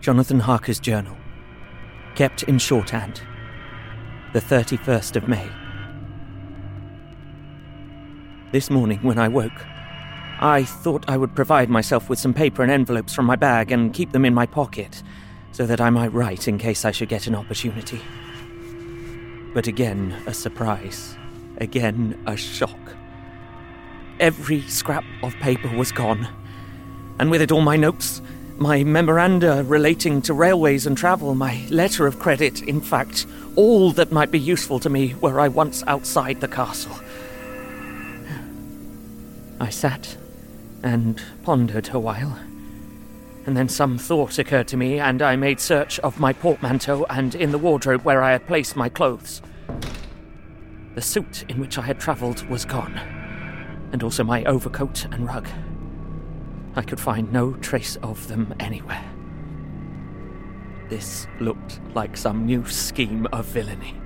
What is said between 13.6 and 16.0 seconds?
and keep them in my pocket, so that I